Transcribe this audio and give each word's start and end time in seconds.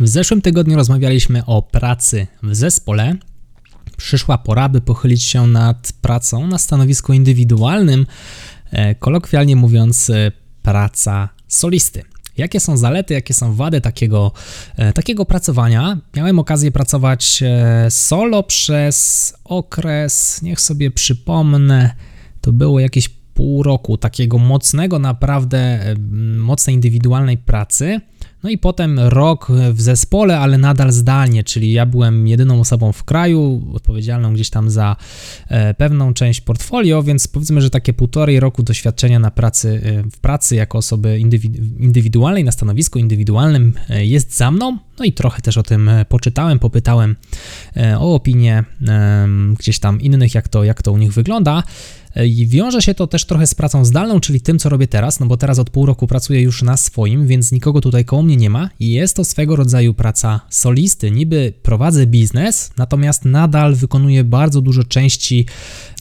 W 0.00 0.08
zeszłym 0.08 0.42
tygodniu 0.42 0.76
rozmawialiśmy 0.76 1.44
o 1.46 1.62
pracy 1.62 2.26
w 2.42 2.54
zespole. 2.54 3.14
Przyszła 3.96 4.38
pora, 4.38 4.68
by 4.68 4.80
pochylić 4.80 5.22
się 5.22 5.46
nad 5.46 5.92
pracą 6.02 6.46
na 6.46 6.58
stanowisku 6.58 7.12
indywidualnym, 7.12 8.06
e, 8.70 8.94
kolokwialnie 8.94 9.56
mówiąc, 9.56 10.10
e, 10.10 10.32
praca 10.62 11.28
solisty. 11.48 12.02
Jakie 12.36 12.60
są 12.60 12.76
zalety, 12.76 13.14
jakie 13.14 13.34
są 13.34 13.54
wady 13.54 13.80
takiego, 13.80 14.32
e, 14.76 14.92
takiego 14.92 15.24
pracowania? 15.24 15.98
Miałem 16.16 16.38
okazję 16.38 16.72
pracować 16.72 17.42
solo 17.88 18.42
przez 18.42 19.34
okres, 19.44 20.42
niech 20.42 20.60
sobie 20.60 20.90
przypomnę, 20.90 21.94
to 22.40 22.52
było 22.52 22.80
jakieś 22.80 23.08
pół 23.08 23.62
roku 23.62 23.96
takiego 23.96 24.38
mocnego, 24.38 24.98
naprawdę 24.98 25.80
mocnej 26.36 26.74
indywidualnej 26.74 27.38
pracy. 27.38 28.00
No 28.42 28.50
i 28.50 28.58
potem 28.58 28.98
rok 28.98 29.48
w 29.72 29.80
zespole, 29.80 30.38
ale 30.38 30.58
nadal 30.58 30.92
zdalnie, 30.92 31.44
czyli 31.44 31.72
ja 31.72 31.86
byłem 31.86 32.28
jedyną 32.28 32.60
osobą 32.60 32.92
w 32.92 33.04
kraju, 33.04 33.66
odpowiedzialną 33.74 34.34
gdzieś 34.34 34.50
tam 34.50 34.70
za 34.70 34.96
e, 35.48 35.74
pewną 35.74 36.14
część 36.14 36.40
portfolio, 36.40 37.02
więc 37.02 37.28
powiedzmy, 37.28 37.60
że 37.60 37.70
takie 37.70 37.92
półtorej 37.92 38.40
roku 38.40 38.62
doświadczenia 38.62 39.18
na 39.18 39.30
pracy, 39.30 39.80
e, 39.84 40.10
w 40.10 40.18
pracy 40.18 40.56
jako 40.56 40.78
osoby 40.78 41.18
indywidualnej, 41.78 42.44
na 42.44 42.52
stanowisku 42.52 42.98
indywidualnym 42.98 43.74
e, 43.88 44.06
jest 44.06 44.36
za 44.36 44.50
mną. 44.50 44.78
No 44.98 45.04
i 45.04 45.12
trochę 45.12 45.42
też 45.42 45.58
o 45.58 45.62
tym 45.62 45.90
poczytałem, 46.08 46.58
popytałem 46.58 47.16
o 47.98 48.14
opinie 48.14 48.64
gdzieś 49.58 49.78
tam 49.78 50.00
innych, 50.00 50.34
jak 50.34 50.48
to, 50.48 50.64
jak 50.64 50.82
to 50.82 50.92
u 50.92 50.98
nich 50.98 51.12
wygląda. 51.12 51.62
I 52.16 52.46
wiąże 52.46 52.82
się 52.82 52.94
to 52.94 53.06
też 53.06 53.24
trochę 53.24 53.46
z 53.46 53.54
pracą 53.54 53.84
zdalną, 53.84 54.20
czyli 54.20 54.40
tym, 54.40 54.58
co 54.58 54.68
robię 54.68 54.86
teraz, 54.86 55.20
no 55.20 55.26
bo 55.26 55.36
teraz 55.36 55.58
od 55.58 55.70
pół 55.70 55.86
roku 55.86 56.06
pracuję 56.06 56.42
już 56.42 56.62
na 56.62 56.76
swoim, 56.76 57.26
więc 57.26 57.52
nikogo 57.52 57.80
tutaj 57.80 58.04
koło 58.04 58.22
mnie 58.22 58.36
nie 58.36 58.50
ma 58.50 58.70
i 58.80 58.90
jest 58.90 59.16
to 59.16 59.24
swego 59.24 59.56
rodzaju 59.56 59.94
praca 59.94 60.40
solisty. 60.50 61.10
Niby 61.10 61.52
prowadzę 61.62 62.06
biznes, 62.06 62.70
natomiast 62.76 63.24
nadal 63.24 63.74
wykonuję 63.74 64.24
bardzo 64.24 64.60
dużo 64.60 64.84
części, 64.84 65.46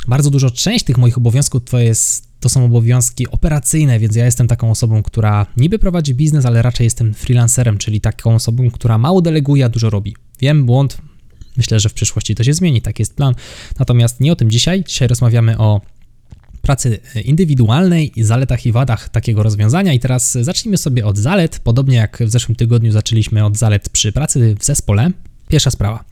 bardzo 0.08 0.30
dużo 0.30 0.52
część 0.52 0.86
tych 0.86 0.98
moich 0.98 1.18
obowiązków 1.18 1.64
to 1.64 1.80
jest 1.80 2.28
to 2.40 2.50
są 2.50 2.66
obowiązki 2.66 3.28
operacyjne, 3.28 4.00
więc 4.00 4.16
ja 4.16 4.26
jestem 4.26 4.48
taką 4.48 4.72
osobą, 4.72 5.04
która 5.04 5.46
niby 5.58 5.80
prowadzi 5.80 6.16
biznes, 6.16 6.46
ale 6.46 6.62
raczej 6.62 6.84
jestem 6.86 7.14
freelancerem, 7.14 7.78
czyli 7.78 8.02
taką 8.02 8.36
osobą, 8.36 8.72
która 8.72 8.98
mało 8.98 9.22
deleguje, 9.22 9.66
a 9.66 9.70
dużo 9.70 9.90
robi. 9.90 10.16
Wiem, 10.40 10.66
błąd. 10.66 10.98
Myślę, 11.58 11.80
że 11.80 11.90
w 11.90 11.94
przyszłości 11.94 12.36
to 12.36 12.44
się 12.44 12.54
zmieni, 12.54 12.82
tak 12.82 13.00
jest 13.00 13.16
plan. 13.16 13.36
Natomiast 13.80 14.20
nie 14.20 14.32
o 14.32 14.36
tym 14.36 14.52
dzisiaj. 14.52 14.84
Dzisiaj 14.84 15.08
rozmawiamy 15.08 15.58
o 15.58 15.82
pracy 16.68 17.00
indywidualnej 17.26 18.20
i 18.20 18.23
zaletach 18.23 18.66
i 18.66 18.72
wadach 18.72 19.10
takiego 19.10 19.44
rozwiązania. 19.44 19.94
I 19.94 20.00
teraz 20.00 20.38
zacznijmy 20.42 20.78
sobie 20.78 21.06
od 21.06 21.18
zalet, 21.18 21.60
podobnie 21.60 21.98
jak 21.98 22.18
w 22.22 22.32
zeszłym 22.32 22.56
tygodniu 22.56 22.92
zaczęliśmy 22.92 23.46
od 23.46 23.58
zalet 23.58 23.90
przy 23.90 24.12
pracy 24.12 24.56
w 24.60 24.66
zespole. 24.66 25.12
Pierwsza 25.48 25.72
sprawa. 25.72 26.04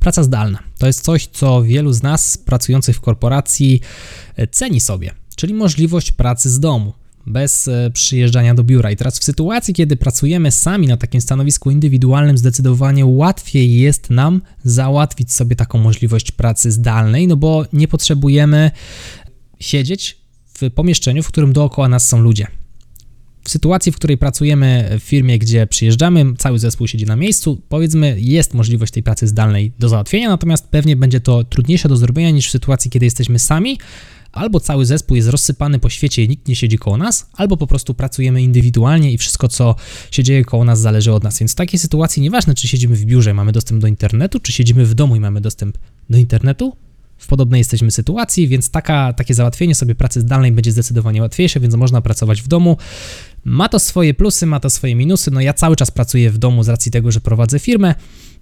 Praca 0.00 0.22
zdalna. 0.22 0.58
To 0.78 0.86
jest 0.86 1.00
coś, 1.00 1.26
co 1.26 1.62
wielu 1.62 1.92
z 1.92 2.02
nas 2.02 2.38
pracujących 2.38 2.96
w 2.96 3.00
korporacji 3.00 3.80
ceni 4.50 4.80
sobie, 4.80 5.10
czyli 5.36 5.54
możliwość 5.54 6.12
pracy 6.12 6.50
z 6.50 6.60
domu 6.60 6.92
bez 7.26 7.68
e, 7.68 7.90
przyjeżdżania 7.90 8.54
do 8.54 8.64
biura. 8.64 8.90
I 8.90 8.96
teraz 8.96 9.18
w 9.18 9.24
sytuacji, 9.24 9.74
kiedy 9.74 9.96
pracujemy 9.96 10.52
sami 10.52 10.86
na 10.86 10.96
takim 10.96 11.20
stanowisku 11.20 11.70
indywidualnym, 11.70 12.38
zdecydowanie 12.38 13.06
łatwiej 13.06 13.80
jest 13.80 14.10
nam 14.10 14.42
załatwić 14.64 15.32
sobie 15.32 15.56
taką 15.56 15.78
możliwość 15.78 16.32
pracy 16.32 16.72
zdalnej, 16.72 17.26
no 17.26 17.36
bo 17.36 17.64
nie 17.72 17.88
potrzebujemy 17.88 18.70
siedzieć 19.60 20.18
w 20.54 20.70
pomieszczeniu, 20.70 21.22
w 21.22 21.28
którym 21.28 21.52
dookoła 21.52 21.88
nas 21.88 22.08
są 22.08 22.20
ludzie. 22.20 22.46
W 23.44 23.50
sytuacji, 23.50 23.92
w 23.92 23.96
której 23.96 24.18
pracujemy 24.18 24.96
w 25.00 25.02
firmie, 25.02 25.38
gdzie 25.38 25.66
przyjeżdżamy, 25.66 26.24
cały 26.38 26.58
zespół 26.58 26.86
siedzi 26.86 27.06
na 27.06 27.16
miejscu, 27.16 27.62
powiedzmy, 27.68 28.16
jest 28.18 28.54
możliwość 28.54 28.92
tej 28.92 29.02
pracy 29.02 29.26
zdalnej 29.26 29.72
do 29.78 29.88
załatwienia, 29.88 30.28
natomiast 30.28 30.68
pewnie 30.68 30.96
będzie 30.96 31.20
to 31.20 31.44
trudniejsze 31.44 31.88
do 31.88 31.96
zrobienia 31.96 32.30
niż 32.30 32.48
w 32.48 32.50
sytuacji, 32.50 32.90
kiedy 32.90 33.06
jesteśmy 33.06 33.38
sami, 33.38 33.78
albo 34.32 34.60
cały 34.60 34.86
zespół 34.86 35.16
jest 35.16 35.28
rozsypany 35.28 35.78
po 35.78 35.90
świecie 35.90 36.24
i 36.24 36.28
nikt 36.28 36.48
nie 36.48 36.56
siedzi 36.56 36.78
koło 36.78 36.96
nas, 36.96 37.30
albo 37.32 37.56
po 37.56 37.66
prostu 37.66 37.94
pracujemy 37.94 38.42
indywidualnie 38.42 39.12
i 39.12 39.18
wszystko, 39.18 39.48
co 39.48 39.74
się 40.10 40.22
dzieje 40.22 40.44
koło 40.44 40.64
nas, 40.64 40.80
zależy 40.80 41.12
od 41.12 41.24
nas. 41.24 41.38
Więc 41.38 41.52
w 41.52 41.54
takiej 41.54 41.78
sytuacji 41.78 42.22
nieważne, 42.22 42.54
czy 42.54 42.68
siedzimy 42.68 42.96
w 42.96 43.04
biurze 43.04 43.34
mamy 43.34 43.52
dostęp 43.52 43.80
do 43.80 43.86
internetu, 43.86 44.40
czy 44.40 44.52
siedzimy 44.52 44.86
w 44.86 44.94
domu 44.94 45.16
i 45.16 45.20
mamy 45.20 45.40
dostęp 45.40 45.78
do 46.10 46.18
internetu, 46.18 46.76
podobnej 47.28 47.58
jesteśmy 47.58 47.90
sytuacji, 47.90 48.48
więc 48.48 48.70
taka, 48.70 49.12
takie 49.12 49.34
załatwienie 49.34 49.74
sobie 49.74 49.94
pracy 49.94 50.20
zdalnej 50.20 50.52
będzie 50.52 50.72
zdecydowanie 50.72 51.22
łatwiejsze, 51.22 51.60
więc 51.60 51.74
można 51.74 52.00
pracować 52.00 52.42
w 52.42 52.48
domu. 52.48 52.76
Ma 53.48 53.68
to 53.68 53.78
swoje 53.78 54.14
plusy, 54.14 54.46
ma 54.46 54.60
to 54.60 54.70
swoje 54.70 54.94
minusy. 54.94 55.30
No 55.30 55.40
ja 55.40 55.52
cały 55.52 55.76
czas 55.76 55.90
pracuję 55.90 56.30
w 56.30 56.38
domu 56.38 56.62
z 56.62 56.68
racji 56.68 56.92
tego, 56.92 57.12
że 57.12 57.20
prowadzę 57.20 57.58
firmę. 57.58 57.94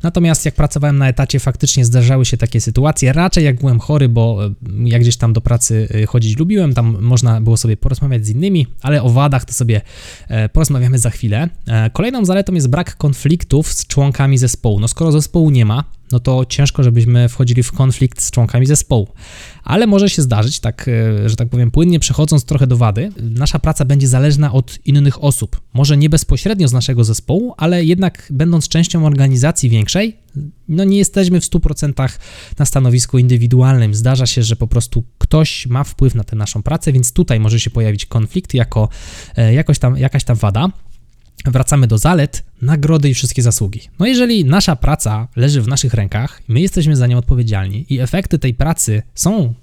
Natomiast 0.03 0.45
jak 0.45 0.55
pracowałem 0.55 0.99
na 0.99 1.09
etacie, 1.09 1.41
faktycznie 1.41 1.85
zdarzały 1.85 2.25
się 2.25 2.37
takie 2.37 2.61
sytuacje. 2.61 3.13
Raczej 3.13 3.45
jak 3.45 3.61
byłem 3.61 3.79
chory, 3.79 4.09
bo 4.09 4.47
e, 4.47 4.51
jak 4.85 5.01
gdzieś 5.01 5.17
tam 5.17 5.33
do 5.33 5.41
pracy 5.41 5.89
e, 5.95 6.07
chodzić 6.07 6.39
lubiłem, 6.39 6.75
tam 6.75 6.97
można 7.01 7.41
było 7.41 7.57
sobie 7.57 7.77
porozmawiać 7.77 8.27
z 8.27 8.31
innymi, 8.31 8.67
ale 8.83 9.03
o 9.03 9.09
wadach 9.09 9.45
to 9.45 9.53
sobie 9.53 9.81
e, 10.29 10.49
porozmawiamy 10.49 10.99
za 10.99 11.11
chwilę. 11.11 11.49
Kolejną 11.93 12.25
zaletą 12.25 12.55
jest 12.55 12.69
brak 12.69 12.97
konfliktów 12.97 13.73
z 13.73 13.87
członkami 13.87 14.39
zespołu. 14.39 14.81
No 14.81 14.89
skoro 14.89 15.13
zespołu 15.13 15.51
nie 15.51 15.65
ma, 15.65 15.85
no 16.13 16.21
to 16.21 16.45
ciężko, 16.45 16.83
żebyśmy 16.83 17.29
wchodzili 17.29 17.63
w 17.63 17.73
konflikt 17.73 18.23
z 18.23 18.31
członkami 18.31 18.67
zespołu. 18.67 19.09
Ale 19.65 19.87
może 19.87 20.11
się 20.11 20.23
zdarzyć, 20.23 20.61
tak, 20.61 20.91
że 21.27 21.37
tak 21.37 21.49
powiem, 21.49 21.71
płynnie 21.71 22.01
przechodząc 22.01 22.45
trochę 22.45 22.67
do 22.67 22.77
wady, 22.77 23.13
nasza 23.21 23.59
praca 23.59 23.85
będzie 23.85 24.09
zależna 24.09 24.53
od 24.53 24.79
innych 24.85 24.96
osób. 25.21 25.61
Może 25.73 25.97
nie 25.97 26.11
bezpośrednio 26.11 26.69
z 26.69 26.73
naszego 26.73 27.05
zespołu, 27.05 27.55
ale 27.57 27.85
jednak 27.85 28.29
będąc 28.31 28.69
częścią 28.69 29.07
organizacji 29.07 29.71
większej, 29.71 30.17
no 30.69 30.85
nie 30.85 30.99
jesteśmy 30.99 31.41
w 31.41 31.45
100% 31.45 32.19
na 32.59 32.65
stanowisku 32.65 33.19
indywidualnym. 33.19 33.95
Zdarza 33.95 34.27
się, 34.27 34.43
że 34.43 34.57
po 34.57 34.67
prostu 34.67 35.05
ktoś 35.19 35.67
ma 35.67 35.85
wpływ 35.85 36.15
na 36.15 36.25
tę 36.25 36.37
naszą 36.37 36.63
pracę, 36.63 36.93
więc 36.93 37.13
tutaj 37.13 37.41
może 37.41 37.61
się 37.61 37.71
pojawić 37.71 38.07
konflikt 38.07 38.55
jako 38.55 38.89
e, 39.37 39.55
jakoś 39.55 39.79
tam, 39.79 39.99
jakaś 39.99 40.25
tam 40.25 40.37
wada 40.37 40.71
wracamy 41.45 41.87
do 41.87 41.99
zalet, 41.99 42.45
nagrody 42.63 43.11
i 43.11 43.15
wszystkie 43.15 43.43
zasługi. 43.43 43.81
No 43.99 44.07
jeżeli 44.07 44.45
nasza 44.45 44.77
praca 44.77 45.29
leży 45.37 45.63
w 45.63 45.69
naszych 45.69 45.95
rękach, 45.95 46.43
my 46.49 46.61
jesteśmy 46.61 46.97
za 46.97 47.07
nią 47.07 47.19
odpowiedzialni 47.19 47.87
i 47.89 48.01
efekty 48.01 48.39
tej 48.39 48.55
pracy 48.55 49.03
są 49.15 49.55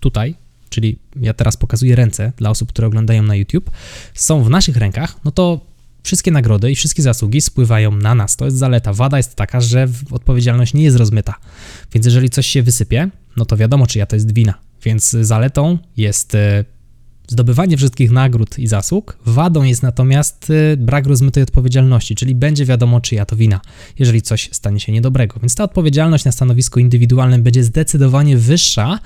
tutaj, 0.00 0.34
czyli 0.76 0.98
ja 1.20 1.34
teraz 1.34 1.56
pokazuję 1.56 1.96
ręce 1.96 2.32
dla 2.36 2.50
osób, 2.50 2.68
które 2.68 2.86
oglądają 2.86 3.22
na 3.22 3.36
YouTube, 3.36 3.70
są 4.14 4.44
w 4.44 4.50
naszych 4.50 4.76
rękach, 4.76 5.16
no 5.24 5.30
to 5.30 5.60
wszystkie 6.02 6.30
nagrody 6.30 6.70
i 6.72 6.74
wszystkie 6.74 7.02
zasługi 7.02 7.40
spływają 7.40 7.92
na 7.92 8.14
nas. 8.14 8.36
To 8.36 8.44
jest 8.44 8.56
zaleta. 8.56 8.92
Wada 8.92 9.16
jest 9.16 9.34
taka, 9.34 9.60
że 9.60 9.88
odpowiedzialność 10.10 10.74
nie 10.74 10.84
jest 10.84 10.96
rozmyta. 10.96 11.34
Więc 11.92 12.06
jeżeli 12.06 12.30
coś 12.30 12.46
się 12.46 12.62
wysypie, 12.62 13.08
no 13.36 13.44
to 13.44 13.56
wiadomo, 13.56 13.86
czyja 13.86 14.06
to 14.06 14.16
jest 14.16 14.32
wina. 14.32 14.54
Więc 14.82 15.10
zaletą 15.10 15.78
jest 15.96 16.34
e, 16.34 16.64
zdobywanie 17.28 17.76
wszystkich 17.76 18.10
nagród 18.10 18.58
i 18.58 18.66
zasług. 18.66 19.18
Wadą 19.26 19.62
jest 19.62 19.82
natomiast 19.82 20.50
y, 20.50 20.76
brak 20.76 21.06
rozmytej 21.06 21.42
odpowiedzialności, 21.42 22.14
czyli 22.14 22.34
będzie 22.34 22.64
wiadomo, 22.64 23.00
czyja 23.00 23.24
to 23.24 23.36
wina, 23.36 23.60
jeżeli 23.98 24.22
coś 24.22 24.48
stanie 24.52 24.80
się 24.80 24.92
niedobrego. 24.92 25.40
Więc 25.40 25.54
ta 25.54 25.64
odpowiedzialność 25.64 26.24
na 26.24 26.32
stanowisku 26.32 26.80
indywidualnym 26.80 27.42
będzie 27.42 27.64
zdecydowanie 27.64 28.36
wyższa 28.36 28.98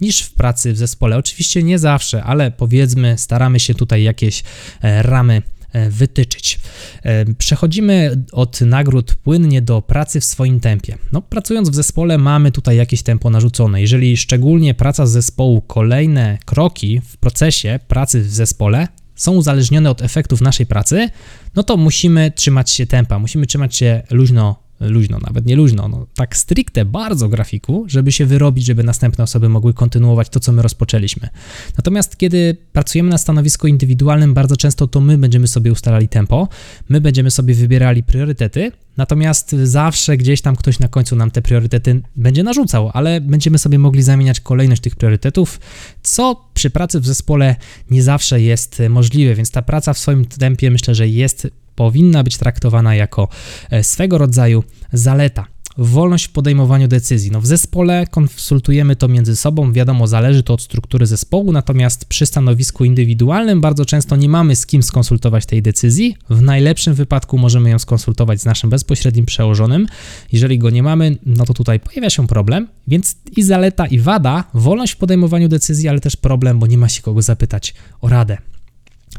niż 0.00 0.20
w 0.20 0.34
pracy 0.34 0.72
w 0.72 0.76
zespole. 0.76 1.16
Oczywiście 1.16 1.62
nie 1.62 1.78
zawsze, 1.78 2.24
ale 2.24 2.50
powiedzmy, 2.50 3.18
staramy 3.18 3.60
się 3.60 3.74
tutaj 3.74 4.02
jakieś 4.02 4.42
e, 4.82 5.02
ramy 5.02 5.42
wytyczyć. 5.90 6.58
E, 7.02 7.34
przechodzimy 7.34 8.24
od 8.32 8.60
nagród 8.60 9.14
płynnie 9.14 9.62
do 9.62 9.82
pracy 9.82 10.20
w 10.20 10.24
swoim 10.24 10.60
tempie. 10.60 10.98
No, 11.12 11.22
pracując 11.22 11.70
w 11.70 11.74
zespole 11.74 12.18
mamy 12.18 12.52
tutaj 12.52 12.76
jakieś 12.76 13.02
tempo 13.02 13.30
narzucone. 13.30 13.80
Jeżeli 13.80 14.16
szczególnie 14.16 14.74
praca 14.74 15.06
z 15.06 15.10
zespołu, 15.10 15.60
kolejne 15.60 16.38
kroki 16.44 17.00
w 17.00 17.16
procesie 17.16 17.80
pracy 17.88 18.20
w 18.20 18.30
zespole 18.30 18.88
są 19.16 19.32
uzależnione 19.32 19.90
od 19.90 20.02
efektów 20.02 20.40
naszej 20.40 20.66
pracy, 20.66 21.10
no 21.54 21.62
to 21.62 21.76
musimy 21.76 22.30
trzymać 22.30 22.70
się 22.70 22.86
tempa, 22.86 23.18
musimy 23.18 23.46
trzymać 23.46 23.76
się 23.76 24.02
luźno 24.10 24.67
luźno, 24.80 25.18
nawet 25.18 25.46
nie 25.46 25.56
luźno, 25.56 25.88
no, 25.88 26.06
tak 26.14 26.36
stricte 26.36 26.84
bardzo 26.84 27.28
grafiku, 27.28 27.84
żeby 27.88 28.12
się 28.12 28.26
wyrobić, 28.26 28.66
żeby 28.66 28.84
następne 28.84 29.24
osoby 29.24 29.48
mogły 29.48 29.74
kontynuować 29.74 30.28
to, 30.28 30.40
co 30.40 30.52
my 30.52 30.62
rozpoczęliśmy. 30.62 31.28
Natomiast 31.76 32.16
kiedy 32.16 32.56
pracujemy 32.72 33.10
na 33.10 33.18
stanowisku 33.18 33.66
indywidualnym, 33.66 34.34
bardzo 34.34 34.56
często 34.56 34.86
to 34.86 35.00
my 35.00 35.18
będziemy 35.18 35.46
sobie 35.46 35.72
ustalali 35.72 36.08
tempo, 36.08 36.48
my 36.88 37.00
będziemy 37.00 37.30
sobie 37.30 37.54
wybierali 37.54 38.02
priorytety, 38.02 38.72
natomiast 38.96 39.50
zawsze 39.50 40.16
gdzieś 40.16 40.40
tam 40.40 40.56
ktoś 40.56 40.78
na 40.78 40.88
końcu 40.88 41.16
nam 41.16 41.30
te 41.30 41.42
priorytety 41.42 42.02
będzie 42.16 42.42
narzucał, 42.42 42.90
ale 42.94 43.20
będziemy 43.20 43.58
sobie 43.58 43.78
mogli 43.78 44.02
zamieniać 44.02 44.40
kolejność 44.40 44.82
tych 44.82 44.96
priorytetów, 44.96 45.60
co 46.02 46.48
przy 46.54 46.70
pracy 46.70 47.00
w 47.00 47.06
zespole 47.06 47.56
nie 47.90 48.02
zawsze 48.02 48.40
jest 48.40 48.82
możliwe, 48.90 49.34
więc 49.34 49.50
ta 49.50 49.62
praca 49.62 49.92
w 49.92 49.98
swoim 49.98 50.24
tempie 50.24 50.70
myślę, 50.70 50.94
że 50.94 51.08
jest 51.08 51.48
powinna 51.78 52.24
być 52.24 52.36
traktowana 52.36 52.94
jako 52.94 53.28
e, 53.70 53.84
swego 53.84 54.18
rodzaju 54.18 54.64
zaleta 54.92 55.46
wolność 55.78 56.24
w 56.24 56.32
podejmowaniu 56.32 56.88
decyzji. 56.88 57.30
No 57.30 57.40
w 57.40 57.46
zespole 57.46 58.06
konsultujemy 58.10 58.96
to 58.96 59.08
między 59.08 59.36
sobą, 59.36 59.72
wiadomo, 59.72 60.06
zależy 60.06 60.42
to 60.42 60.54
od 60.54 60.62
struktury 60.62 61.06
zespołu, 61.06 61.52
natomiast 61.52 62.04
przy 62.04 62.26
stanowisku 62.26 62.84
indywidualnym 62.84 63.60
bardzo 63.60 63.84
często 63.84 64.16
nie 64.16 64.28
mamy 64.28 64.56
z 64.56 64.66
kim 64.66 64.82
skonsultować 64.82 65.46
tej 65.46 65.62
decyzji. 65.62 66.16
W 66.30 66.42
najlepszym 66.42 66.94
wypadku 66.94 67.38
możemy 67.38 67.70
ją 67.70 67.78
skonsultować 67.78 68.40
z 68.40 68.44
naszym 68.44 68.70
bezpośrednim 68.70 69.26
przełożonym. 69.26 69.86
Jeżeli 70.32 70.58
go 70.58 70.70
nie 70.70 70.82
mamy, 70.82 71.16
no 71.26 71.44
to 71.44 71.54
tutaj 71.54 71.80
pojawia 71.80 72.10
się 72.10 72.26
problem, 72.26 72.68
więc 72.88 73.16
i 73.36 73.42
zaleta, 73.42 73.86
i 73.86 73.98
wada, 73.98 74.44
wolność 74.54 74.92
w 74.92 74.96
podejmowaniu 74.96 75.48
decyzji, 75.48 75.88
ale 75.88 76.00
też 76.00 76.16
problem, 76.16 76.58
bo 76.58 76.66
nie 76.66 76.78
ma 76.78 76.88
się 76.88 77.02
kogo 77.02 77.22
zapytać 77.22 77.74
o 78.00 78.08
radę. 78.08 78.38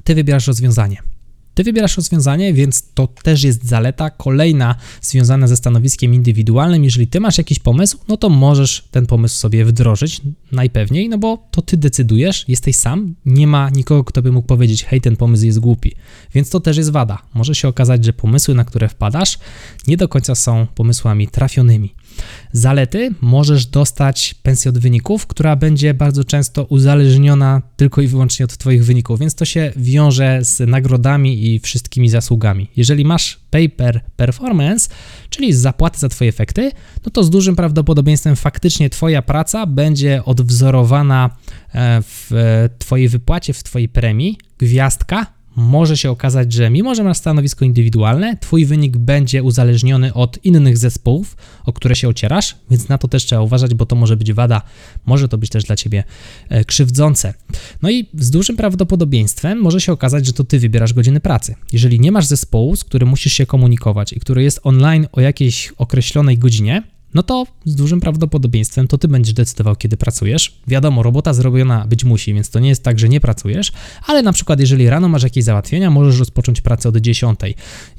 Ty 0.03 0.15
wybierasz 0.15 0.47
rozwiązanie. 0.47 1.19
Ty 1.59 1.63
wybierasz 1.63 1.97
rozwiązanie, 1.97 2.53
więc 2.53 2.94
to 2.94 3.07
też 3.07 3.44
jest 3.44 3.65
zaleta 3.65 4.09
kolejna 4.09 4.75
związana 5.01 5.47
ze 5.47 5.57
stanowiskiem 5.57 6.13
indywidualnym. 6.13 6.83
Jeżeli 6.83 7.07
ty 7.07 7.19
masz 7.19 7.38
jakiś 7.38 7.59
pomysł, 7.59 7.97
no 8.07 8.17
to 8.17 8.29
możesz 8.29 8.88
ten 8.91 9.06
pomysł 9.06 9.35
sobie 9.35 9.65
wdrożyć 9.65 10.21
najpewniej, 10.51 11.09
no 11.09 11.17
bo 11.17 11.47
to 11.51 11.61
ty 11.61 11.77
decydujesz, 11.77 12.45
jesteś 12.47 12.75
sam, 12.75 13.15
nie 13.25 13.47
ma 13.47 13.69
nikogo, 13.69 14.03
kto 14.03 14.21
by 14.21 14.31
mógł 14.31 14.47
powiedzieć, 14.47 14.83
hej, 14.83 15.01
ten 15.01 15.15
pomysł 15.15 15.45
jest 15.45 15.59
głupi. 15.59 15.95
Więc 16.33 16.50
to 16.50 16.59
też 16.59 16.77
jest 16.77 16.91
wada. 16.91 17.17
Może 17.33 17.56
się 17.56 17.67
okazać, 17.67 18.06
że 18.06 18.13
pomysły, 18.13 18.56
na 18.56 18.65
które 18.65 18.89
wpadasz, 18.89 19.38
nie 19.88 19.97
do 19.97 20.07
końca 20.07 20.35
są 20.35 20.67
pomysłami 20.75 21.27
trafionymi. 21.27 21.94
Zalety 22.51 23.13
możesz 23.21 23.66
dostać 23.66 24.33
pensję 24.44 24.69
od 24.69 24.77
wyników, 24.77 25.27
która 25.27 25.56
będzie 25.56 25.94
bardzo 25.94 26.24
często 26.24 26.63
uzależniona 26.63 27.62
tylko 27.77 28.01
i 28.01 28.07
wyłącznie 28.07 28.45
od 28.45 28.57
Twoich 28.57 28.86
wyników, 28.86 29.19
więc 29.19 29.36
to 29.36 29.45
się 29.45 29.71
wiąże 29.75 30.39
z 30.42 30.60
nagrodami 30.60 31.54
i 31.54 31.60
wszystkimi 31.60 32.10
zasługami. 32.10 32.68
Jeżeli 32.77 33.06
masz 33.06 33.39
pay 33.50 33.69
per 33.69 34.01
performance, 34.16 34.89
czyli 35.30 35.54
zapłaty 35.54 36.00
za 36.00 36.10
Twoje 36.10 36.30
efekty, 36.30 36.71
no 37.06 37.12
to 37.12 37.24
z 37.24 37.30
dużym 37.30 37.56
prawdopodobieństwem 37.56 38.36
faktycznie 38.36 38.89
Twoja 38.89 39.21
praca 39.21 39.66
będzie 39.66 40.25
odwzorowana 40.25 41.30
e, 41.74 42.01
w 42.01 42.31
Twojej 42.80 43.10
wypłacie, 43.10 43.54
w 43.54 43.63
Twojej 43.63 43.89
premii, 43.89 44.38
gwiazdka 44.57 45.38
może 45.59 45.97
się 45.97 46.11
okazać, 46.11 46.53
że 46.53 46.69
mimo, 46.69 46.95
że 46.95 47.03
masz 47.03 47.17
stanowisko 47.17 47.65
indywidualne, 47.65 48.38
twój 48.38 48.65
wynik 48.65 48.97
będzie 48.97 49.44
uzależniony 49.44 50.13
od 50.13 50.45
innych 50.45 50.77
zespołów, 50.77 51.38
o 51.65 51.73
które 51.73 51.95
się 51.95 52.09
ocierasz, 52.09 52.56
więc 52.69 52.89
na 52.89 52.97
to 52.97 53.07
też 53.07 53.25
trzeba 53.25 53.41
uważać, 53.41 53.73
bo 53.73 53.85
to 53.85 53.95
może 53.95 54.17
być 54.17 54.33
wada, 54.33 54.61
może 55.06 55.27
to 55.27 55.38
być 55.38 55.50
też 55.50 55.63
dla 55.63 55.75
ciebie 55.75 56.03
e, 56.50 56.65
krzywdzące. 56.65 57.33
No 57.81 57.89
i 57.89 58.09
z 58.13 58.31
dużym 58.31 58.57
prawdopodobieństwem 58.57 59.59
może 59.59 59.81
się 59.81 59.91
okazać, 59.91 60.25
że 60.25 60.33
to 60.33 60.44
ty 60.44 60.59
wybierasz 60.59 60.94
godziny 60.94 61.19
pracy. 61.19 61.56
Jeżeli 61.73 62.00
nie 62.00 62.11
masz 62.11 62.25
zespołu, 62.25 62.75
z 62.75 62.83
którym 62.83 63.09
musisz 63.09 63.33
się 63.33 63.45
komunikować 63.45 64.13
i 64.13 64.19
który 64.19 64.44
jest 64.44 64.59
online 64.63 65.07
o 65.11 65.21
jakiejś 65.21 65.73
określonej 65.77 66.38
godzinie, 66.38 66.83
no 67.13 67.23
to 67.23 67.45
z 67.65 67.75
dużym 67.75 68.00
prawdopodobieństwem 68.00 68.88
to 68.88 68.97
ty 68.97 69.07
będziesz 69.07 69.33
decydował, 69.33 69.75
kiedy 69.75 69.97
pracujesz. 69.97 70.59
Wiadomo, 70.67 71.03
robota 71.03 71.33
zrobiona 71.33 71.88
być 71.88 72.03
musi, 72.03 72.33
więc 72.33 72.50
to 72.50 72.59
nie 72.59 72.69
jest 72.69 72.83
tak, 72.83 73.00
że 73.00 73.09
nie 73.09 73.19
pracujesz, 73.19 73.71
ale 74.06 74.23
na 74.23 74.33
przykład 74.33 74.59
jeżeli 74.59 74.89
rano 74.89 75.09
masz 75.09 75.23
jakieś 75.23 75.44
załatwienia, 75.44 75.89
możesz 75.89 76.19
rozpocząć 76.19 76.61
pracę 76.61 76.89
od 76.89 76.97
10. 76.97 77.39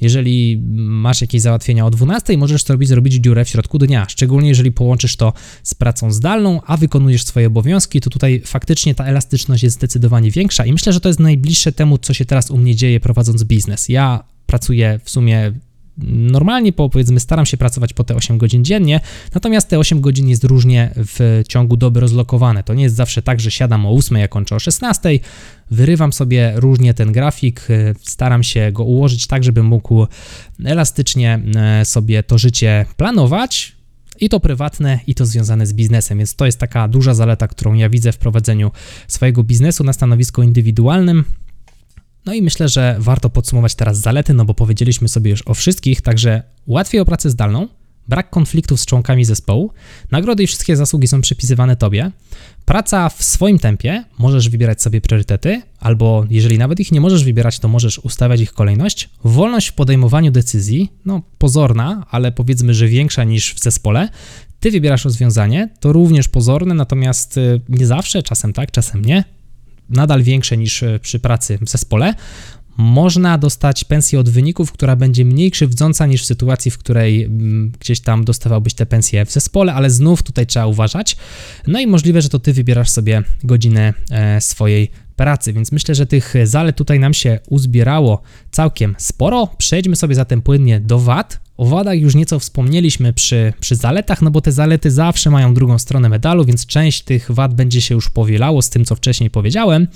Jeżeli 0.01 0.61
masz 0.75 1.21
jakieś 1.21 1.41
załatwienia 1.41 1.85
o 1.85 1.91
12, 1.91 2.37
możesz 2.37 2.63
zrobić, 2.63 2.89
zrobić 2.89 3.13
dziurę 3.13 3.45
w 3.45 3.49
środku 3.49 3.77
dnia, 3.77 4.05
szczególnie 4.09 4.49
jeżeli 4.49 4.71
połączysz 4.71 5.15
to 5.15 5.33
z 5.63 5.75
pracą 5.75 6.11
zdalną, 6.11 6.61
a 6.65 6.77
wykonujesz 6.77 7.23
swoje 7.23 7.47
obowiązki, 7.47 8.01
to 8.01 8.09
tutaj 8.09 8.41
faktycznie 8.45 8.95
ta 8.95 9.05
elastyczność 9.05 9.63
jest 9.63 9.75
zdecydowanie 9.75 10.31
większa 10.31 10.65
i 10.65 10.73
myślę, 10.73 10.93
że 10.93 10.99
to 10.99 11.09
jest 11.09 11.19
najbliższe 11.19 11.71
temu, 11.71 11.97
co 11.97 12.13
się 12.13 12.25
teraz 12.25 12.51
u 12.51 12.57
mnie 12.57 12.75
dzieje 12.75 12.99
prowadząc 12.99 13.43
biznes. 13.43 13.89
Ja 13.89 14.23
pracuję 14.45 14.99
w 15.03 15.09
sumie 15.09 15.53
normalnie, 16.07 16.73
po, 16.73 16.89
powiedzmy, 16.89 17.19
staram 17.19 17.45
się 17.45 17.57
pracować 17.57 17.93
po 17.93 18.03
te 18.03 18.15
8 18.15 18.37
godzin 18.37 18.65
dziennie, 18.65 18.99
natomiast 19.33 19.69
te 19.69 19.79
8 19.79 20.01
godzin 20.01 20.29
jest 20.29 20.43
różnie 20.43 20.91
w 20.95 21.43
ciągu 21.47 21.77
doby 21.77 21.99
rozlokowane. 21.99 22.63
To 22.63 22.73
nie 22.73 22.83
jest 22.83 22.95
zawsze 22.95 23.21
tak, 23.21 23.39
że 23.39 23.51
siadam 23.51 23.85
o 23.85 23.89
8, 23.89 24.17
a 24.23 24.27
kończę 24.27 24.55
o 24.55 24.59
16. 24.59 25.19
Wyrywam 25.71 26.13
sobie 26.13 26.53
różnie 26.55 26.93
ten 26.93 27.11
grafik, 27.11 27.69
y, 27.69 27.95
staram 28.01 28.43
się 28.43 28.71
go 28.71 28.83
ułożyć 28.83 29.27
tak, 29.27 29.43
żebym 29.43 29.65
mógł 29.65 30.07
elastycznie 30.65 31.39
y, 31.81 31.85
sobie 31.85 32.23
to 32.23 32.37
życie 32.37 32.85
planować, 32.97 33.75
i 34.21 34.29
to 34.29 34.39
prywatne, 34.39 34.99
i 35.07 35.15
to 35.15 35.25
związane 35.25 35.67
z 35.67 35.73
biznesem. 35.73 36.17
Więc 36.17 36.35
to 36.35 36.45
jest 36.45 36.59
taka 36.59 36.87
duża 36.87 37.13
zaleta, 37.13 37.47
którą 37.47 37.73
ja 37.73 37.89
widzę 37.89 38.11
w 38.11 38.17
prowadzeniu 38.17 38.71
swojego 39.07 39.43
biznesu 39.43 39.83
na 39.83 39.93
stanowisku 39.93 40.43
indywidualnym. 40.43 41.23
No 42.25 42.33
i 42.33 42.41
myślę, 42.41 42.69
że 42.69 42.95
warto 42.99 43.29
podsumować 43.29 43.75
teraz 43.75 43.99
zalety, 43.99 44.33
no 44.33 44.45
bo 44.45 44.53
powiedzieliśmy 44.53 45.07
sobie 45.07 45.31
już 45.31 45.47
o 45.47 45.53
wszystkich, 45.53 46.01
także 46.01 46.43
łatwiej 46.67 47.01
o 47.01 47.05
pracę 47.05 47.29
zdalną, 47.29 47.67
brak 48.07 48.29
konfliktów 48.29 48.81
z 48.81 48.85
członkami 48.85 49.25
zespołu, 49.25 49.71
nagrody 50.11 50.43
i 50.43 50.47
wszystkie 50.47 50.75
zasługi 50.75 51.07
są 51.07 51.21
przypisywane 51.21 51.75
tobie, 51.75 52.11
praca 52.65 53.09
w 53.09 53.23
swoim 53.23 53.59
tempie, 53.59 54.03
możesz 54.19 54.49
wybierać 54.49 54.81
sobie 54.81 55.01
priorytety, 55.01 55.61
albo 55.79 56.25
jeżeli 56.29 56.57
nawet 56.57 56.79
ich 56.79 56.91
nie 56.91 57.01
możesz 57.01 57.23
wybierać, 57.23 57.59
to 57.59 57.67
możesz 57.67 57.99
ustawiać 57.99 58.41
ich 58.41 58.53
kolejność, 58.53 59.09
wolność 59.23 59.67
w 59.67 59.73
podejmowaniu 59.73 60.31
decyzji, 60.31 60.91
no 61.05 61.21
pozorna, 61.37 62.05
ale 62.11 62.31
powiedzmy, 62.31 62.73
że 62.73 62.87
większa 62.87 63.23
niż 63.23 63.53
w 63.53 63.59
zespole, 63.59 64.09
ty 64.59 64.71
wybierasz 64.71 65.05
rozwiązanie, 65.05 65.69
to 65.79 65.93
również 65.93 66.27
pozorne, 66.27 66.73
natomiast 66.73 67.37
y, 67.37 67.61
nie 67.69 67.85
zawsze, 67.85 68.23
czasem 68.23 68.53
tak, 68.53 68.71
czasem 68.71 69.05
nie, 69.05 69.23
nadal 69.91 70.23
większe 70.23 70.57
niż 70.57 70.83
e, 70.83 70.99
przy 70.99 71.19
pracy 71.19 71.57
w 71.61 71.69
zespole, 71.69 72.13
można 72.77 73.37
dostać 73.37 73.83
pensję 73.83 74.19
od 74.19 74.29
wyników, 74.29 74.71
która 74.71 74.95
będzie 74.95 75.25
mniej 75.25 75.51
krzywdząca 75.51 76.05
niż 76.05 76.23
w 76.23 76.25
sytuacji, 76.25 76.71
w 76.71 76.77
której 76.77 77.29
gdzieś 77.79 77.99
tam 77.99 78.25
dostawałbyś 78.25 78.73
te 78.73 78.85
pensje 78.85 79.25
w 79.25 79.31
zespole, 79.31 79.73
ale 79.73 79.89
znów 79.89 80.23
tutaj 80.23 80.47
trzeba 80.47 80.65
uważać. 80.65 81.17
No 81.67 81.79
i 81.79 81.87
możliwe, 81.87 82.21
że 82.21 82.29
to 82.29 82.39
ty 82.39 82.53
wybierasz 82.53 82.89
sobie 82.89 83.23
godzinę 83.43 83.93
e, 84.11 84.41
swojej 84.41 84.91
pracy, 85.15 85.53
więc 85.53 85.71
myślę, 85.71 85.95
że 85.95 86.05
tych 86.05 86.33
zalet 86.43 86.75
tutaj 86.75 86.99
nam 86.99 87.13
się 87.13 87.39
uzbierało 87.49 88.21
całkiem 88.51 88.95
sporo. 88.97 89.47
Przejdźmy 89.57 89.95
sobie 89.95 90.15
zatem 90.15 90.41
płynnie 90.41 90.79
do 90.79 90.99
wad. 90.99 91.39
O 91.61 91.65
wadach 91.65 91.99
już 91.99 92.15
nieco 92.15 92.39
wspomnieliśmy 92.39 93.13
przy, 93.13 93.53
przy 93.59 93.75
zaletach, 93.75 94.21
no 94.21 94.31
bo 94.31 94.41
te 94.41 94.51
zalety 94.51 94.91
zawsze 94.91 95.29
mają 95.29 95.53
drugą 95.53 95.79
stronę 95.79 96.09
medalu, 96.09 96.45
więc 96.45 96.65
część 96.65 97.03
tych 97.03 97.31
wad 97.31 97.53
będzie 97.53 97.81
się 97.81 97.95
już 97.95 98.09
powielało 98.09 98.61
z 98.61 98.69
tym, 98.69 98.85
co 98.85 98.95
wcześniej 98.95 99.29
powiedziałem. 99.29 99.87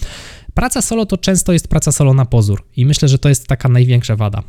Praca 0.54 0.82
solo 0.82 1.06
to 1.06 1.18
często 1.18 1.54
jest 1.54 1.68
praca 1.68 1.92
solo 1.92 2.14
na 2.14 2.26
pozór 2.26 2.64
i 2.76 2.86
myślę, 2.86 3.08
że 3.08 3.20
to 3.20 3.30
jest 3.30 3.48
taka 3.48 3.70
największa 3.70 4.16
wada. 4.16 4.44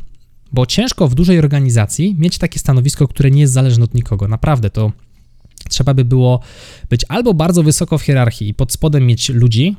Bo 0.53 0.67
ciężko 0.67 1.09
w 1.09 1.15
dużej 1.15 1.39
organizacji 1.39 2.17
mieć 2.19 2.39
takie 2.39 2.59
stanowisko, 2.59 3.09
które 3.09 3.31
nie 3.31 3.41
jest 3.41 3.53
zależne 3.53 3.85
od 3.85 3.95
nikogo. 3.95 4.29
Naprawdę 4.29 4.71
to 4.71 4.93
trzeba 5.69 5.95
by 5.95 6.05
było 6.05 6.41
być 6.91 7.05
albo 7.09 7.35
bardzo 7.35 7.63
wysoko 7.63 7.99
w 7.99 8.03
hierarchii 8.03 8.49
i 8.49 8.55
pod 8.55 8.73
spodem 8.73 9.07
mieć 9.07 9.29
ludzi, 9.29 9.77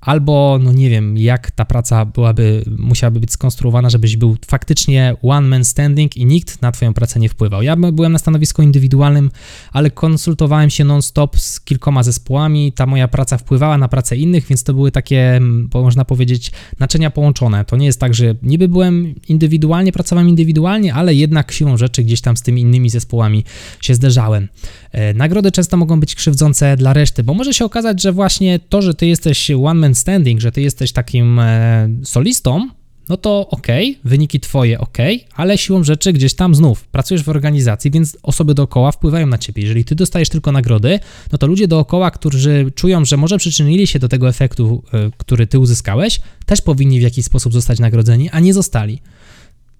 albo 0.00 0.58
no 0.62 0.72
nie 0.72 0.90
wiem, 0.90 1.18
jak 1.18 1.50
ta 1.50 1.64
praca 1.64 2.04
byłaby, 2.04 2.64
musiałaby 2.78 3.20
być 3.20 3.32
skonstruowana, 3.32 3.90
żebyś 3.90 4.16
był 4.16 4.36
faktycznie 4.46 5.16
one 5.22 5.48
man 5.48 5.64
standing 5.64 6.16
i 6.16 6.26
nikt 6.26 6.62
na 6.62 6.72
twoją 6.72 6.94
pracę 6.94 7.20
nie 7.20 7.28
wpływał. 7.28 7.62
Ja 7.62 7.76
byłem 7.76 8.12
na 8.12 8.18
stanowisku 8.18 8.62
indywidualnym, 8.62 9.30
ale 9.72 9.90
konsultowałem 9.90 10.70
się 10.70 10.84
non-stop 10.84 11.38
z 11.38 11.60
kilkoma 11.60 12.02
zespołami, 12.02 12.72
ta 12.72 12.86
moja 12.86 13.08
praca 13.08 13.38
wpływała 13.38 13.78
na 13.78 13.88
pracę 13.88 14.16
innych, 14.16 14.46
więc 14.46 14.64
to 14.64 14.74
były 14.74 14.90
takie, 14.90 15.40
można 15.74 16.04
powiedzieć, 16.04 16.52
naczynia 16.78 17.10
połączone. 17.10 17.64
To 17.64 17.76
nie 17.76 17.86
jest 17.86 18.00
tak, 18.00 18.14
że 18.14 18.34
niby 18.42 18.68
byłem 18.68 19.14
indywidualnie, 19.28 19.92
pracowałem 19.92 20.28
indywidualnie, 20.28 20.94
ale 20.94 21.14
jednak 21.14 21.52
siłą 21.52 21.76
rzeczy 21.76 22.04
gdzieś 22.04 22.20
tam 22.20 22.36
z 22.36 22.42
tymi 22.42 22.60
innymi 22.60 22.90
zespołami 22.90 23.44
się 23.80 23.94
zderzałem. 23.94 24.48
E, 24.92 25.14
nagrody 25.14 25.52
często 25.52 25.76
mogą 25.76 26.00
być 26.00 26.14
krzywdzące 26.14 26.76
dla 26.76 26.92
reszty, 26.92 27.22
bo 27.22 27.34
może 27.34 27.54
się 27.54 27.64
okazać, 27.64 28.02
że 28.02 28.12
właśnie 28.12 28.58
to, 28.68 28.82
że 28.82 28.94
ty 28.94 29.06
jesteś 29.06 29.50
one 29.50 29.80
man 29.80 29.89
standing, 29.94 30.40
że 30.40 30.52
ty 30.52 30.62
jesteś 30.62 30.92
takim 30.92 31.38
e, 31.38 31.88
solistą, 32.04 32.68
no 33.10 33.16
to 33.16 33.48
ok, 33.48 33.66
wyniki 34.04 34.40
twoje 34.40 34.78
ok, 34.78 34.98
ale 35.34 35.58
siłą 35.58 35.84
rzeczy 35.84 36.12
gdzieś 36.12 36.34
tam 36.34 36.54
znów 36.54 36.84
pracujesz 36.84 37.22
w 37.22 37.28
organizacji, 37.28 37.90
więc 37.90 38.18
osoby 38.22 38.54
dookoła 38.54 38.92
wpływają 38.92 39.26
na 39.26 39.38
ciebie. 39.38 39.62
Jeżeli 39.62 39.84
ty 39.84 39.94
dostajesz 39.94 40.28
tylko 40.28 40.52
nagrody, 40.52 40.98
no 41.32 41.38
to 41.38 41.46
ludzie 41.46 41.68
dookoła, 41.68 42.10
którzy 42.10 42.72
czują, 42.74 43.04
że 43.04 43.16
może 43.16 43.38
przyczynili 43.38 43.86
się 43.86 43.98
do 43.98 44.08
tego 44.08 44.28
efektu, 44.28 44.82
e, 44.92 45.10
który 45.16 45.46
ty 45.46 45.58
uzyskałeś, 45.58 46.20
też 46.46 46.60
powinni 46.60 47.00
w 47.00 47.02
jakiś 47.02 47.24
sposób 47.24 47.52
zostać 47.52 47.78
nagrodzeni, 47.78 48.30
a 48.30 48.40
nie 48.40 48.54
zostali. 48.54 49.00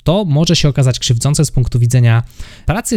To 0.02 0.24
może 0.24 0.56
się 0.56 0.68
okazać 0.68 0.98
krzywdzące 0.98 1.44
z 1.44 1.50
punktu 1.50 1.78
widzenia 1.78 2.22
pracy 2.66 2.96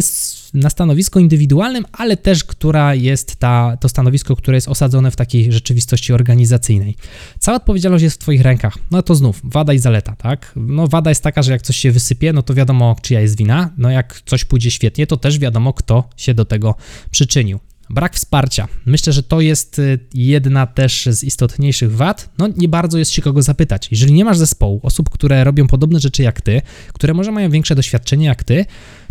na 0.54 0.70
stanowisku 0.70 1.20
indywidualnym, 1.20 1.86
ale 1.92 2.18
też 2.18 2.44
która 2.44 2.96
jest 2.96 3.36
ta, 3.36 3.78
to 3.80 3.90
stanowisko, 3.90 4.36
które 4.36 4.58
jest 4.58 4.68
osadzone 4.68 5.12
w 5.12 5.16
takiej 5.16 5.52
rzeczywistości 5.52 6.14
organizacyjnej. 6.14 6.96
Cała 7.40 7.58
odpowiedzialność 7.58 8.04
jest 8.04 8.16
w 8.16 8.20
Twoich 8.20 8.42
rękach. 8.42 8.78
No 8.92 9.02
to 9.02 9.16
znów, 9.16 9.42
wada 9.44 9.74
i 9.74 9.80
zaleta, 9.80 10.16
tak? 10.16 10.52
No 10.56 10.88
wada 10.88 11.12
jest 11.12 11.24
taka, 11.24 11.42
że 11.42 11.52
jak 11.52 11.62
coś 11.62 11.78
się 11.78 11.92
wysypie, 11.92 12.34
no 12.34 12.44
to 12.44 12.54
wiadomo, 12.54 12.96
czyja 13.02 13.22
jest 13.22 13.38
wina. 13.38 13.70
No 13.78 13.90
jak 13.90 14.22
coś 14.26 14.46
pójdzie 14.46 14.72
świetnie, 14.72 15.08
to 15.08 15.18
też 15.18 15.40
wiadomo, 15.40 15.74
kto 15.74 16.10
się 16.18 16.34
do 16.34 16.46
tego 16.46 16.76
przyczynił. 17.12 17.60
Brak 17.90 18.16
wsparcia. 18.16 18.68
Myślę, 18.86 19.14
że 19.14 19.24
to 19.24 19.42
jest 19.42 19.80
y, 19.80 20.00
jedna 20.14 20.68
też 20.68 21.08
z 21.12 21.24
istotniejszych 21.24 21.96
wad. 21.96 22.30
No, 22.38 22.48
nie 22.58 22.68
bardzo 22.68 22.98
jest 22.98 23.12
się 23.12 23.22
kogo 23.22 23.42
zapytać. 23.42 23.88
Jeżeli 23.92 24.14
nie 24.14 24.26
masz 24.26 24.38
zespołu, 24.38 24.80
osób, 24.84 25.10
które 25.10 25.44
robią 25.44 25.68
podobne 25.68 26.00
rzeczy 26.00 26.24
jak 26.24 26.42
ty, 26.42 26.62
które 26.94 27.14
może 27.14 27.32
mają 27.32 27.50
większe 27.50 27.76
doświadczenie 27.76 28.26
jak 28.26 28.44
ty, 28.44 28.66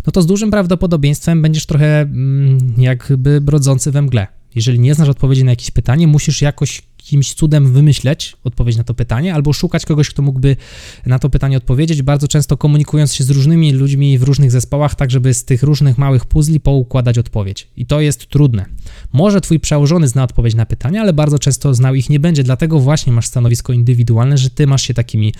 no 0.05 0.11
to 0.11 0.21
z 0.21 0.25
dużym 0.25 0.51
prawdopodobieństwem 0.51 1.41
będziesz 1.41 1.65
trochę 1.65 2.01
mm, 2.01 2.73
jakby 2.77 3.41
brodzący 3.41 3.91
we 3.91 4.01
mgle. 4.01 4.27
Jeżeli 4.55 4.79
nie 4.79 4.95
znasz 4.95 5.09
odpowiedzi 5.09 5.43
na 5.43 5.51
jakieś 5.51 5.71
pytanie, 5.71 6.07
musisz 6.07 6.41
jakoś 6.41 6.81
jakimś 7.03 7.33
cudem 7.33 7.73
wymyśleć 7.73 8.35
odpowiedź 8.43 8.77
na 8.77 8.83
to 8.83 8.93
pytanie, 8.93 9.33
albo 9.33 9.53
szukać 9.53 9.85
kogoś, 9.85 10.09
kto 10.09 10.21
mógłby 10.21 10.55
na 11.05 11.19
to 11.19 11.29
pytanie 11.29 11.57
odpowiedzieć, 11.57 12.01
bardzo 12.01 12.27
często 12.27 12.57
komunikując 12.57 13.13
się 13.13 13.23
z 13.23 13.29
różnymi 13.29 13.71
ludźmi 13.71 14.17
w 14.17 14.23
różnych 14.23 14.51
zespołach, 14.51 14.95
tak 14.95 15.11
żeby 15.11 15.33
z 15.33 15.45
tych 15.45 15.63
różnych 15.63 15.97
małych 15.97 16.25
puzli 16.25 16.59
poukładać 16.59 17.17
odpowiedź. 17.17 17.67
I 17.77 17.85
to 17.85 18.01
jest 18.01 18.27
trudne. 18.27 18.65
Może 19.13 19.41
twój 19.41 19.59
przełożony 19.59 20.07
zna 20.07 20.23
odpowiedź 20.23 20.55
na 20.55 20.65
pytania, 20.65 21.01
ale 21.01 21.13
bardzo 21.13 21.39
często 21.39 21.73
znał 21.73 21.95
ich 21.95 22.09
nie 22.09 22.19
będzie, 22.19 22.43
dlatego 22.43 22.79
właśnie 22.79 23.13
masz 23.13 23.27
stanowisko 23.27 23.73
indywidualne, 23.73 24.37
że 24.37 24.49
ty 24.49 24.67
masz 24.67 24.81
się 24.81 24.93
takimi 24.93 25.33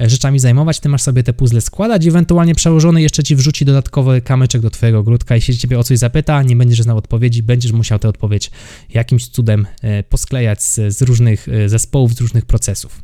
e, 0.00 0.10
rzeczami 0.10 0.38
zajmować, 0.38 0.80
ty 0.80 0.88
masz 0.88 1.02
sobie 1.02 1.22
te 1.22 1.32
puzzle 1.32 1.60
składać, 1.60 2.06
ewentualnie 2.06 2.54
przełożony 2.54 3.02
jeszcze 3.02 3.22
ci 3.22 3.36
wrzuci 3.36 3.64
dodatkowy 3.64 4.20
kamyczek 4.20 4.62
do 4.62 4.70
twojego 4.70 4.98
ogródka 4.98 5.36
i 5.36 5.40
się 5.40 5.56
ciebie 5.56 5.78
o 5.78 5.84
coś 5.84 5.98
zapyta, 5.98 6.42
nie 6.42 6.56
będziesz 6.56 6.82
znał 6.82 6.96
odpowiedzi, 6.96 7.42
będziesz 7.42 7.72
musiał 7.72 7.98
tę 7.98 8.08
odpowiedź 8.08 8.50
jakimś 8.94 9.28
cudem 9.28 9.66
e, 9.82 10.02
posklejać 10.02 10.62
z, 10.62 10.96
z 10.96 11.02
różnych 11.02 11.48
e, 11.48 11.68
zespołów, 11.68 12.14
z 12.14 12.20
różnych 12.20 12.46
procesów. 12.46 13.02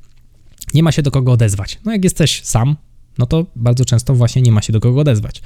Nie 0.75 0.82
ma 0.82 0.92
się 0.92 1.02
do 1.02 1.11
kogo 1.11 1.32
odezwać. 1.32 1.78
No 1.84 1.92
jak 1.92 2.04
jesteś 2.04 2.42
sam, 2.44 2.76
no 3.18 3.26
to 3.26 3.46
bardzo 3.56 3.84
często 3.84 4.14
właśnie 4.14 4.42
nie 4.42 4.52
ma 4.52 4.62
się 4.62 4.73
do 4.73 4.80
kogo 4.80 5.00
odezwać. 5.00 5.42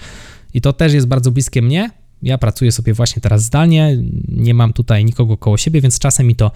I 0.54 0.60
to 0.60 0.72
też 0.72 0.92
jest 0.92 1.06
bardzo 1.06 1.30
bliskie 1.30 1.62
mnie. 1.62 1.90
Ja 2.22 2.38
pracuję 2.38 2.72
sobie 2.72 2.94
właśnie 2.94 3.22
teraz 3.22 3.44
zdalnie, 3.44 3.96
nie 4.28 4.54
mam 4.54 4.72
tutaj 4.72 5.04
nikogo 5.04 5.36
koło 5.36 5.56
siebie, 5.56 5.80
więc 5.80 5.98
czasem 5.98 6.26
mi 6.26 6.36
to 6.36 6.50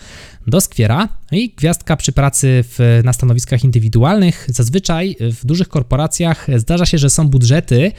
doskwiera. 0.46 1.08
I 1.32 1.52
gwiazdka 1.56 1.96
przy 1.96 2.12
pracy 2.12 2.64
w, 2.68 3.00
na 3.04 3.12
stanowiskach 3.12 3.64
indywidualnych. 3.64 4.46
Zazwyczaj 4.48 5.16
w 5.20 5.46
dużych 5.46 5.68
korporacjach 5.68 6.46
zdarza 6.56 6.86
się, 6.86 6.98
że 6.98 7.10
są 7.10 7.28
budżety 7.28 7.92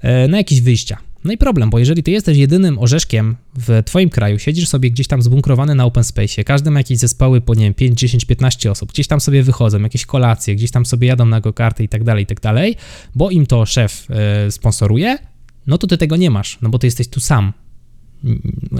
e, 0.00 0.28
na 0.28 0.38
jakieś 0.38 0.60
wyjścia. 0.60 0.98
No 1.24 1.32
i 1.32 1.38
problem, 1.38 1.70
bo 1.70 1.78
jeżeli 1.78 2.02
ty 2.02 2.10
jesteś 2.10 2.38
jedynym 2.38 2.78
orzeszkiem 2.78 3.36
w 3.58 3.82
twoim 3.84 4.10
kraju, 4.10 4.38
siedzisz 4.38 4.68
sobie 4.68 4.90
gdzieś 4.90 5.06
tam 5.06 5.22
zbunkrowany 5.22 5.74
na 5.74 5.84
open 5.84 6.04
space, 6.04 6.44
każdy 6.44 6.70
ma 6.70 6.80
jakieś 6.80 6.98
zespoły 6.98 7.40
po 7.40 7.54
nie 7.54 7.64
wiem, 7.64 7.74
5, 7.74 7.98
10, 7.98 8.24
15 8.24 8.70
osób, 8.70 8.92
gdzieś 8.92 9.06
tam 9.06 9.20
sobie 9.20 9.42
wychodzą, 9.42 9.82
jakieś 9.82 10.06
kolacje, 10.06 10.56
gdzieś 10.56 10.70
tam 10.70 10.86
sobie 10.86 11.08
jadą 11.08 11.26
na 11.26 11.40
go 11.40 11.52
karty 11.52 11.84
i 11.84 11.88
tak 11.88 12.04
dalej, 12.04 12.24
i 12.24 12.26
tak 12.26 12.40
dalej, 12.40 12.76
bo 13.14 13.30
im 13.30 13.46
to 13.46 13.66
szef 13.66 14.06
y, 14.46 14.50
sponsoruje, 14.50 15.18
no 15.66 15.78
to 15.78 15.86
ty 15.86 15.98
tego 15.98 16.16
nie 16.16 16.30
masz, 16.30 16.58
no 16.62 16.68
bo 16.68 16.78
ty 16.78 16.86
jesteś 16.86 17.08
tu 17.08 17.20
sam. 17.20 17.52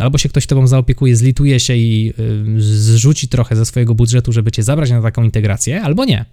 Albo 0.00 0.18
się 0.18 0.28
ktoś 0.28 0.46
tobą 0.46 0.66
zaopiekuje, 0.66 1.16
zlituje 1.16 1.60
się 1.60 1.76
i 1.76 2.12
y, 2.56 2.62
zrzuci 2.62 3.28
trochę 3.28 3.56
ze 3.56 3.66
swojego 3.66 3.94
budżetu, 3.94 4.32
żeby 4.32 4.52
cię 4.52 4.62
zabrać 4.62 4.90
na 4.90 5.02
taką 5.02 5.22
integrację, 5.22 5.82
albo 5.82 6.04
nie. 6.04 6.24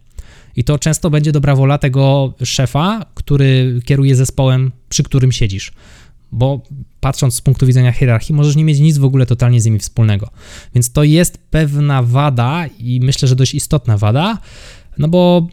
I 0.56 0.64
to 0.64 0.80
często 0.80 1.10
będzie 1.10 1.32
dobra 1.32 1.56
wola 1.56 1.78
tego 1.78 2.34
szefa, 2.44 3.06
który 3.14 3.80
kieruje 3.86 4.16
zespołem, 4.16 4.72
przy 4.90 5.04
którym 5.04 5.32
siedzisz. 5.32 5.72
Bo 6.32 6.62
patrząc 7.00 7.36
z 7.36 7.42
punktu 7.42 7.66
widzenia 7.66 7.92
hierarchii, 7.92 8.36
możesz 8.36 8.56
nie 8.56 8.64
mieć 8.64 8.80
nic 8.80 8.98
w 8.98 9.04
ogóle 9.04 9.26
totalnie 9.26 9.62
z 9.62 9.66
nimi 9.66 9.80
wspólnego. 9.80 10.30
Więc 10.76 10.92
to 10.92 11.04
jest 11.04 11.38
pewna 11.38 12.04
wada 12.04 12.68
i 12.80 13.00
myślę, 13.04 13.28
że 13.28 13.36
dość 13.36 13.56
istotna 13.56 13.98
wada, 13.98 14.38
no 14.98 15.08
bo 15.08 15.48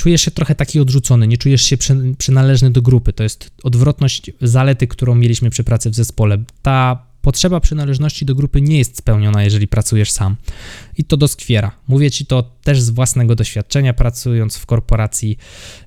czujesz 0.00 0.22
się 0.22 0.30
trochę 0.30 0.54
taki 0.54 0.80
odrzucony, 0.80 1.26
nie 1.26 1.38
czujesz 1.38 1.62
się 1.62 1.76
przynależny 2.18 2.70
do 2.70 2.82
grupy. 2.82 3.12
To 3.12 3.22
jest 3.22 3.50
odwrotność 3.62 4.30
zalety, 4.40 4.86
którą 4.86 5.14
mieliśmy 5.14 5.50
przy 5.50 5.64
pracy 5.64 5.90
w 5.90 5.94
zespole. 5.94 6.38
Ta 6.62 7.06
potrzeba 7.22 7.60
przynależności 7.60 8.24
do 8.24 8.34
grupy 8.34 8.60
nie 8.60 8.78
jest 8.78 8.98
spełniona, 8.98 9.44
jeżeli 9.44 9.68
pracujesz 9.68 10.10
sam. 10.10 10.36
I 10.96 11.04
to 11.04 11.16
doskwiera. 11.16 11.72
Mówię 11.88 12.10
ci 12.10 12.26
to 12.26 12.42
też 12.64 12.80
z 12.80 12.90
własnego 12.90 13.34
doświadczenia, 13.34 13.94
pracując 13.94 14.56
w 14.56 14.66
korporacji, 14.66 15.38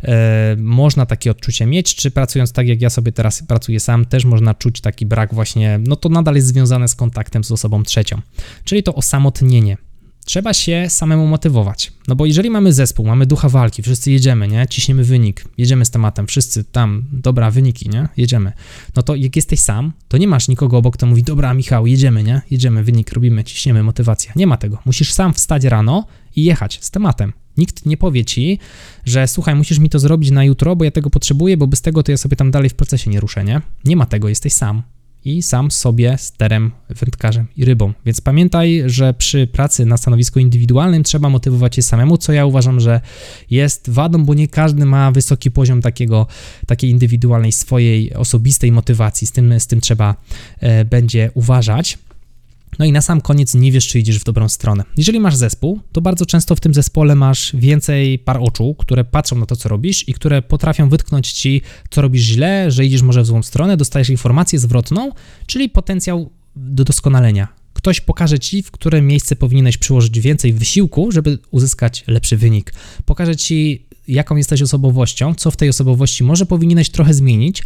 e, 0.03 0.55
można 0.59 1.05
takie 1.05 1.31
odczucie 1.31 1.65
mieć, 1.65 1.95
czy 1.95 2.11
pracując 2.11 2.51
tak 2.51 2.67
jak 2.67 2.81
ja 2.81 2.89
sobie 2.89 3.11
teraz 3.11 3.43
pracuję 3.43 3.79
sam, 3.79 4.05
też 4.05 4.25
można 4.25 4.53
czuć 4.53 4.81
taki 4.81 5.05
brak 5.05 5.33
właśnie, 5.33 5.79
no 5.87 5.95
to 5.95 6.09
nadal 6.09 6.35
jest 6.35 6.47
związane 6.47 6.87
z 6.87 6.95
kontaktem 6.95 7.43
z 7.43 7.51
osobą 7.51 7.83
trzecią, 7.83 8.21
czyli 8.63 8.83
to 8.83 8.95
osamotnienie. 8.95 9.77
Trzeba 10.25 10.53
się 10.53 10.85
samemu 10.89 11.27
motywować. 11.27 11.91
No 12.07 12.15
bo 12.15 12.25
jeżeli 12.25 12.49
mamy 12.49 12.73
zespół, 12.73 13.05
mamy 13.05 13.25
ducha 13.25 13.49
walki, 13.49 13.83
wszyscy 13.83 14.11
jedziemy, 14.11 14.47
nie? 14.47 14.67
Ciśniemy 14.69 15.03
wynik, 15.03 15.45
jedziemy 15.57 15.85
z 15.85 15.89
tematem, 15.89 16.27
wszyscy 16.27 16.63
tam, 16.63 17.05
dobra, 17.11 17.51
wyniki, 17.51 17.89
nie? 17.89 18.07
Jedziemy. 18.17 18.51
No 18.95 19.03
to 19.03 19.15
jak 19.15 19.35
jesteś 19.35 19.59
sam, 19.59 19.93
to 20.07 20.17
nie 20.17 20.27
masz 20.27 20.47
nikogo 20.47 20.77
obok, 20.77 20.93
kto 20.93 21.05
mówi, 21.05 21.23
dobra, 21.23 21.53
Michał, 21.53 21.87
jedziemy, 21.87 22.23
nie? 22.23 22.41
Jedziemy, 22.51 22.83
wynik 22.83 23.11
robimy, 23.11 23.43
ciśniemy, 23.43 23.83
motywacja. 23.83 24.33
Nie 24.35 24.47
ma 24.47 24.57
tego. 24.57 24.77
Musisz 24.85 25.13
sam 25.13 25.33
wstać 25.33 25.63
rano 25.63 26.07
i 26.35 26.43
jechać 26.43 26.79
z 26.81 26.91
tematem. 26.91 27.33
Nikt 27.57 27.85
nie 27.85 27.97
powie 27.97 28.25
ci, 28.25 28.59
że 29.05 29.27
słuchaj, 29.27 29.55
musisz 29.55 29.79
mi 29.79 29.89
to 29.89 29.99
zrobić 29.99 30.31
na 30.31 30.43
jutro, 30.43 30.75
bo 30.75 30.85
ja 30.85 30.91
tego 30.91 31.09
potrzebuję, 31.09 31.57
bo 31.57 31.67
bez 31.67 31.81
tego 31.81 32.03
to 32.03 32.11
ja 32.11 32.17
sobie 32.17 32.35
tam 32.35 32.51
dalej 32.51 32.69
w 32.69 32.73
procesie 32.73 33.11
nie 33.11 33.19
ruszę, 33.19 33.43
nie? 33.43 33.61
Nie 33.85 33.95
ma 33.95 34.05
tego, 34.05 34.29
jesteś 34.29 34.53
sam 34.53 34.83
i 35.25 35.41
sam 35.41 35.71
sobie 35.71 36.17
sterem, 36.17 36.71
wędkarzem 36.89 37.47
i 37.57 37.65
rybą. 37.65 37.93
Więc 38.05 38.21
pamiętaj, 38.21 38.83
że 38.85 39.13
przy 39.13 39.47
pracy 39.47 39.85
na 39.85 39.97
stanowisku 39.97 40.39
indywidualnym 40.39 41.03
trzeba 41.03 41.29
motywować 41.29 41.75
się 41.75 41.81
samemu, 41.81 42.17
co 42.17 42.33
ja 42.33 42.45
uważam, 42.45 42.79
że 42.79 43.01
jest 43.49 43.89
wadą, 43.89 44.25
bo 44.25 44.33
nie 44.33 44.47
każdy 44.47 44.85
ma 44.85 45.11
wysoki 45.11 45.51
poziom 45.51 45.81
takiego, 45.81 46.27
takiej 46.67 46.89
indywidualnej 46.89 47.51
swojej 47.51 48.13
osobistej 48.13 48.71
motywacji. 48.71 49.27
Z 49.27 49.31
tym, 49.31 49.59
z 49.59 49.67
tym 49.67 49.81
trzeba 49.81 50.15
e, 50.59 50.85
będzie 50.85 51.31
uważać. 51.33 51.97
No 52.79 52.85
i 52.85 52.91
na 52.91 53.01
sam 53.01 53.21
koniec 53.21 53.53
nie 53.55 53.71
wiesz, 53.71 53.87
czy 53.87 53.99
idziesz 53.99 54.19
w 54.19 54.23
dobrą 54.23 54.49
stronę. 54.49 54.83
Jeżeli 54.97 55.19
masz 55.19 55.35
zespół, 55.35 55.79
to 55.91 56.01
bardzo 56.01 56.25
często 56.25 56.55
w 56.55 56.59
tym 56.59 56.73
zespole 56.73 57.15
masz 57.15 57.55
więcej 57.55 58.19
par 58.19 58.37
oczu, 58.41 58.75
które 58.79 59.03
patrzą 59.03 59.35
na 59.35 59.45
to, 59.45 59.55
co 59.55 59.69
robisz 59.69 60.09
i 60.09 60.13
które 60.13 60.41
potrafią 60.41 60.89
wytknąć 60.89 61.31
ci, 61.31 61.61
co 61.89 62.01
robisz 62.01 62.21
źle, 62.21 62.71
że 62.71 62.85
idziesz 62.85 63.01
może 63.01 63.21
w 63.21 63.25
złą 63.25 63.43
stronę, 63.43 63.77
dostajesz 63.77 64.09
informację 64.09 64.59
zwrotną, 64.59 65.11
czyli 65.45 65.69
potencjał 65.69 66.29
do 66.55 66.83
doskonalenia. 66.83 67.47
Ktoś 67.73 68.01
pokaże 68.01 68.39
ci, 68.39 68.63
w 68.63 68.71
które 68.71 69.01
miejsce 69.01 69.35
powinieneś 69.35 69.77
przyłożyć 69.77 70.19
więcej 70.19 70.53
wysiłku, 70.53 71.11
żeby 71.11 71.39
uzyskać 71.51 72.03
lepszy 72.07 72.37
wynik. 72.37 72.73
Pokaże 73.05 73.35
ci, 73.35 73.85
jaką 74.07 74.35
jesteś 74.35 74.61
osobowością, 74.61 75.35
co 75.35 75.51
w 75.51 75.57
tej 75.57 75.69
osobowości 75.69 76.23
może 76.23 76.45
powinieneś 76.45 76.89
trochę 76.89 77.13
zmienić, 77.13 77.63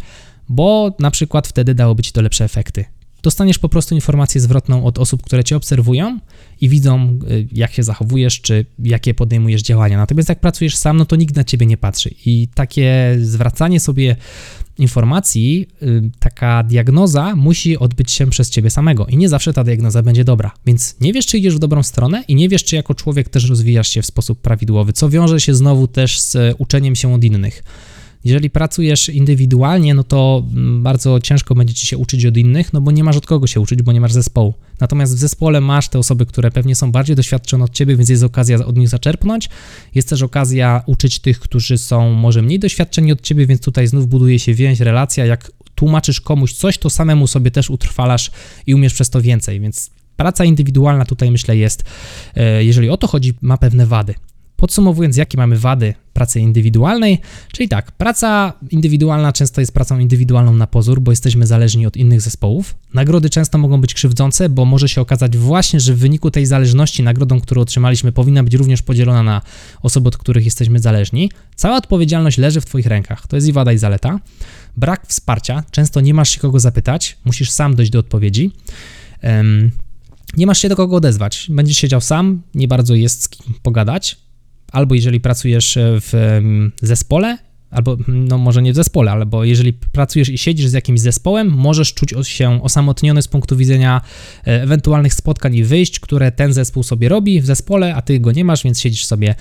bo 0.48 0.96
na 0.98 1.10
przykład 1.10 1.48
wtedy 1.48 1.74
dałoby 1.74 2.02
ci 2.02 2.12
to 2.12 2.22
lepsze 2.22 2.44
efekty 2.44 2.84
dostaniesz 3.22 3.58
po 3.58 3.68
prostu 3.68 3.94
informację 3.94 4.40
zwrotną 4.40 4.84
od 4.84 4.98
osób, 4.98 5.22
które 5.22 5.44
cię 5.44 5.56
obserwują 5.56 6.18
i 6.60 6.68
widzą, 6.68 7.18
y, 7.30 7.48
jak 7.52 7.72
się 7.72 7.82
zachowujesz, 7.82 8.40
czy 8.40 8.66
jakie 8.78 9.14
podejmujesz 9.14 9.62
działania. 9.62 9.96
Natomiast 9.96 10.28
jak 10.28 10.40
pracujesz 10.40 10.76
sam, 10.76 10.96
no 10.96 11.06
to 11.06 11.16
nikt 11.16 11.36
na 11.36 11.44
ciebie 11.44 11.66
nie 11.66 11.76
patrzy. 11.76 12.10
I 12.26 12.48
takie 12.54 13.16
zwracanie 13.20 13.80
sobie 13.80 14.16
informacji, 14.78 15.66
y, 15.82 16.10
taka 16.18 16.62
diagnoza 16.62 17.36
musi 17.36 17.78
odbyć 17.78 18.10
się 18.12 18.26
przez 18.26 18.50
ciebie 18.50 18.70
samego 18.70 19.06
i 19.06 19.16
nie 19.16 19.28
zawsze 19.28 19.52
ta 19.52 19.64
diagnoza 19.64 20.02
będzie 20.02 20.24
dobra. 20.24 20.50
Więc 20.66 20.96
nie 21.00 21.12
wiesz, 21.12 21.26
czy 21.26 21.38
idziesz 21.38 21.54
w 21.54 21.58
dobrą 21.58 21.82
stronę 21.82 22.24
i 22.28 22.34
nie 22.34 22.48
wiesz, 22.48 22.64
czy 22.64 22.76
jako 22.76 22.94
człowiek 22.94 23.28
też 23.28 23.48
rozwijasz 23.48 23.88
się 23.88 24.02
w 24.02 24.06
sposób 24.06 24.40
prawidłowy, 24.40 24.92
co 24.92 25.10
wiąże 25.10 25.40
się 25.40 25.54
znowu 25.54 25.86
też 25.86 26.20
z 26.20 26.54
uczeniem 26.58 26.96
się 26.96 27.14
od 27.14 27.24
innych. 27.24 27.62
Jeżeli 28.24 28.50
pracujesz 28.50 29.08
indywidualnie, 29.08 29.94
no 29.94 30.04
to 30.04 30.42
mm, 30.52 30.82
bardzo 30.82 31.20
ciężko 31.20 31.54
będzie 31.54 31.74
ci 31.74 31.86
się 31.86 31.98
uczyć 31.98 32.26
od 32.26 32.36
innych, 32.36 32.72
no 32.72 32.80
bo 32.80 32.90
nie 32.90 33.04
masz 33.04 33.16
od 33.16 33.26
kogo 33.26 33.46
się 33.46 33.60
uczyć, 33.60 33.82
bo 33.82 33.92
nie 33.92 34.00
masz 34.00 34.12
zespołu. 34.12 34.54
Natomiast 34.80 35.14
w 35.14 35.18
zespole 35.18 35.60
masz 35.60 35.88
te 35.88 35.98
osoby, 35.98 36.26
które 36.26 36.50
pewnie 36.50 36.74
są 36.74 36.92
bardziej 36.92 37.16
doświadczone 37.16 37.64
od 37.64 37.70
ciebie, 37.70 37.96
więc 37.96 38.08
jest 38.08 38.22
okazja 38.22 38.56
od 38.56 38.76
nich 38.76 38.88
zaczerpnąć. 38.88 39.48
Jest 39.94 40.08
też 40.08 40.22
okazja 40.22 40.82
uczyć 40.86 41.18
tych, 41.18 41.40
którzy 41.40 41.78
są 41.78 42.10
może 42.10 42.42
mniej 42.42 42.58
doświadczeni 42.58 43.12
od 43.12 43.20
ciebie, 43.20 43.46
więc 43.46 43.60
tutaj 43.60 43.86
znów 43.86 44.06
buduje 44.06 44.38
się 44.38 44.54
więź, 44.54 44.80
relacja. 44.80 45.26
Jak 45.26 45.52
tłumaczysz 45.74 46.20
komuś 46.20 46.52
coś, 46.52 46.78
to 46.78 46.90
samemu 46.90 47.26
sobie 47.26 47.50
też 47.50 47.70
utrwalasz 47.70 48.30
i 48.66 48.74
umiesz 48.74 48.94
przez 48.94 49.10
to 49.10 49.20
więcej, 49.22 49.60
więc 49.60 49.90
praca 50.16 50.44
indywidualna 50.44 51.04
tutaj 51.04 51.30
myślę 51.30 51.56
jest, 51.56 51.84
e, 52.34 52.64
jeżeli 52.64 52.90
o 52.90 52.96
to 52.96 53.06
chodzi, 53.06 53.34
ma 53.40 53.56
pewne 53.56 53.86
wady. 53.86 54.14
Podsumowując, 54.60 55.16
jakie 55.16 55.38
mamy 55.38 55.58
wady 55.58 55.94
pracy 56.12 56.40
indywidualnej, 56.40 57.20
czyli 57.52 57.68
tak, 57.68 57.92
praca 57.92 58.52
indywidualna 58.70 59.32
często 59.32 59.60
jest 59.60 59.72
pracą 59.72 59.98
indywidualną 59.98 60.54
na 60.54 60.66
pozór, 60.66 61.00
bo 61.00 61.12
jesteśmy 61.12 61.46
zależni 61.46 61.86
od 61.86 61.96
innych 61.96 62.20
zespołów. 62.20 62.74
Nagrody 62.94 63.30
często 63.30 63.58
mogą 63.58 63.80
być 63.80 63.94
krzywdzące, 63.94 64.48
bo 64.48 64.64
może 64.64 64.88
się 64.88 65.00
okazać 65.00 65.36
właśnie, 65.36 65.80
że 65.80 65.94
w 65.94 65.98
wyniku 65.98 66.30
tej 66.30 66.46
zależności 66.46 67.02
nagrodą, 67.02 67.40
którą 67.40 67.62
otrzymaliśmy, 67.62 68.12
powinna 68.12 68.42
być 68.42 68.54
również 68.54 68.82
podzielona 68.82 69.22
na 69.22 69.40
osoby, 69.82 70.08
od 70.08 70.16
których 70.16 70.44
jesteśmy 70.44 70.78
zależni. 70.78 71.30
Cała 71.56 71.76
odpowiedzialność 71.76 72.38
leży 72.38 72.60
w 72.60 72.64
Twoich 72.64 72.86
rękach. 72.86 73.26
To 73.26 73.36
jest 73.36 73.48
i 73.48 73.52
wada, 73.52 73.72
i 73.72 73.78
zaleta. 73.78 74.20
Brak 74.76 75.06
wsparcia, 75.06 75.64
często 75.70 76.00
nie 76.00 76.14
masz 76.14 76.30
się 76.30 76.40
kogo 76.40 76.60
zapytać, 76.60 77.16
musisz 77.24 77.50
sam 77.50 77.74
dojść 77.74 77.92
do 77.92 77.98
odpowiedzi. 77.98 78.52
Um, 79.22 79.70
nie 80.36 80.46
masz 80.46 80.58
się 80.58 80.68
do 80.68 80.76
kogo 80.76 80.96
odezwać. 80.96 81.46
Będziesz 81.50 81.76
siedział 81.76 82.00
sam, 82.00 82.42
nie 82.54 82.68
bardzo 82.68 82.94
jest 82.94 83.22
z 83.22 83.28
kim 83.28 83.54
pogadać. 83.62 84.27
Albo 84.72 84.94
jeżeli 84.94 85.20
pracujesz 85.20 85.78
w 85.80 86.40
zespole, 86.82 87.38
albo 87.70 87.96
no 88.08 88.38
może 88.38 88.62
nie 88.62 88.72
w 88.72 88.76
zespole, 88.76 89.10
ale 89.10 89.26
bo 89.26 89.44
jeżeli 89.44 89.72
pracujesz 89.72 90.28
i 90.28 90.38
siedzisz 90.38 90.68
z 90.68 90.72
jakimś 90.72 91.00
zespołem, 91.00 91.48
możesz 91.48 91.94
czuć 91.94 92.14
się 92.28 92.62
osamotniony 92.62 93.22
z 93.22 93.28
punktu 93.28 93.56
widzenia 93.56 94.00
e, 94.46 94.62
ewentualnych 94.62 95.14
spotkań 95.14 95.54
i 95.54 95.64
wyjść, 95.64 96.00
które 96.00 96.32
ten 96.32 96.52
zespół 96.52 96.82
sobie 96.82 97.08
robi 97.08 97.40
w 97.40 97.46
zespole, 97.46 97.94
a 97.94 98.02
ty 98.02 98.20
go 98.20 98.32
nie 98.32 98.44
masz, 98.44 98.64
więc 98.64 98.80
siedzisz 98.80 99.04
sobie 99.04 99.34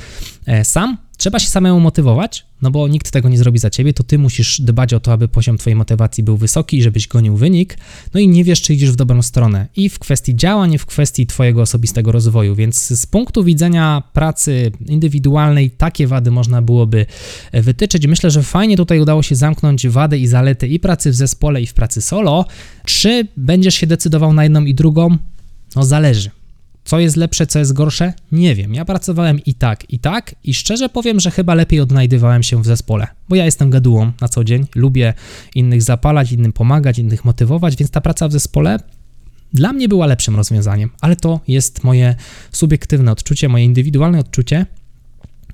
e, 0.46 0.65
sam. 0.65 0.98
Trzeba 1.17 1.39
się 1.39 1.47
samemu 1.47 1.79
motywować, 1.79 2.45
no 2.62 2.71
bo 2.71 2.88
nikt 2.88 3.12
tego 3.12 3.29
nie 3.29 3.38
zrobi 3.38 3.59
za 3.59 3.69
ciebie, 3.69 3.93
to 3.93 4.03
ty 4.03 4.17
musisz 4.17 4.62
dbać 4.62 4.93
o 4.93 5.00
to, 5.00 5.12
aby 5.12 5.27
poziom 5.27 5.57
twojej 5.57 5.75
motywacji 5.75 6.24
był 6.24 6.38
wysoki 6.38 6.77
i 6.77 6.83
żebyś 6.83 7.07
gonił 7.07 7.36
wynik, 7.36 7.77
no 8.13 8.19
i 8.19 8.27
nie 8.27 8.43
wiesz, 8.43 8.62
czy 8.62 8.74
idziesz 8.74 8.91
w 8.91 8.95
dobrą 8.95 9.21
stronę 9.21 9.67
i 9.75 9.89
w 9.89 10.00
kwestii 10.00 10.36
działań, 10.36 10.74
i 10.74 10.77
w 10.77 10.86
kwestii 10.86 11.27
twojego 11.27 11.62
osobistego 11.62 12.12
rozwoju, 12.12 12.55
więc 12.55 13.00
z 13.00 13.05
punktu 13.05 13.43
widzenia 13.43 14.03
pracy 14.13 14.71
indywidualnej 14.86 15.71
takie 15.71 16.07
wady 16.07 16.31
można 16.31 16.62
byłoby 16.62 17.05
e, 17.51 17.62
wytyczyć. 17.62 18.07
Myślę, 18.07 18.31
że 18.31 18.43
fajnie 18.43 18.77
tutaj 18.77 19.00
udało 19.00 19.24
się 19.24 19.36
zamknąć 19.36 19.88
wady 19.88 20.17
i 20.17 20.27
zalety 20.27 20.67
i 20.67 20.79
pracy 20.79 21.12
w 21.12 21.15
zespole, 21.15 21.62
i 21.62 21.65
w 21.65 21.74
pracy 21.74 22.01
solo. 22.01 22.45
Czy 22.86 23.27
będziesz 23.38 23.75
się 23.75 23.88
decydował 23.88 24.33
na 24.33 24.43
jedną 24.43 24.65
i 24.65 24.74
drugą? 24.74 25.17
No 25.75 25.83
zależy. 25.83 26.37
Co 26.88 27.00
jest 27.00 27.15
lepsze, 27.15 27.48
co 27.48 27.60
jest 27.60 27.74
gorsze? 27.74 28.13
Nie 28.32 28.56
wiem. 28.56 28.74
Ja 28.74 28.86
pracowałem 28.86 29.39
i 29.46 29.53
tak, 29.53 29.94
i 29.94 30.00
tak, 30.00 30.36
i 30.44 30.53
szczerze 30.53 30.89
powiem, 30.89 31.20
że 31.20 31.32
chyba 31.32 31.56
lepiej 31.56 31.79
odnajdywałem 31.79 32.44
się 32.44 32.62
w 32.62 32.65
zespole, 32.65 33.08
bo 33.29 33.36
ja 33.36 33.46
jestem 33.46 33.70
gadułą 33.70 34.12
na 34.22 34.27
co 34.27 34.44
dzień, 34.44 34.65
lubię 34.75 35.13
innych 35.56 35.82
zapalać, 35.82 36.32
innym 36.32 36.53
pomagać, 36.53 37.00
innych 37.00 37.25
motywować, 37.25 37.75
więc 37.75 37.91
ta 37.91 38.01
praca 38.01 38.27
w 38.27 38.32
zespole 38.32 38.79
dla 39.53 39.74
mnie 39.74 39.89
była 39.89 40.06
lepszym 40.06 40.36
rozwiązaniem, 40.36 40.89
ale 41.01 41.15
to 41.15 41.39
jest 41.48 41.84
moje 41.84 42.15
subiektywne 42.51 43.12
odczucie, 43.12 43.50
moje 43.50 43.65
indywidualne 43.65 44.20
odczucie. 44.20 44.65